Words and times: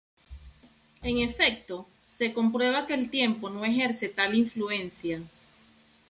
En 1.03 1.19
efecto, 1.19 1.87
se 2.09 2.33
comprueba 2.33 2.87
que 2.87 2.95
el 2.95 3.11
tiempo 3.11 3.51
no 3.51 3.63
ejerce 3.65 4.09
tal 4.09 4.33
influencia". 4.33 5.21